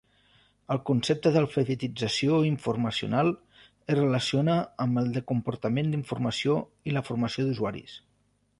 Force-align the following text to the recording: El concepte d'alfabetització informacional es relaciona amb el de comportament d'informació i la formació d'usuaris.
El 0.75 0.79
concepte 0.89 1.31
d'alfabetització 1.33 2.39
informacional 2.47 3.29
es 3.35 3.99
relaciona 3.99 4.57
amb 4.87 5.03
el 5.03 5.13
de 5.19 5.23
comportament 5.33 5.93
d'informació 5.95 6.57
i 6.93 6.97
la 6.97 7.05
formació 7.11 7.47
d'usuaris. 7.51 7.99